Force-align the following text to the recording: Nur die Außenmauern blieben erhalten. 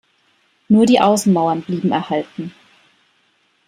Nur 0.67 0.87
die 0.87 0.99
Außenmauern 0.99 1.61
blieben 1.61 1.91
erhalten. 1.91 2.55